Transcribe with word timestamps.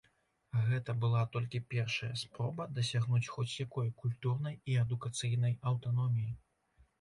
Гэта 0.67 0.93
была 1.01 1.19
толькі 1.35 1.59
першая 1.73 2.09
спроба 2.21 2.67
дасягнуць 2.79 3.29
хоць 3.35 3.59
якой 3.65 3.93
культурнай 4.05 4.59
і 4.73 4.79
адукацыйнай 4.87 5.55
аўтаноміі. 5.75 6.33